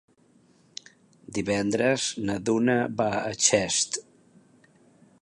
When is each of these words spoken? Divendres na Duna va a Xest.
Divendres 1.37 2.07
na 2.31 2.39
Duna 2.49 2.81
va 3.03 3.09
a 3.21 3.31
Xest. 3.49 4.05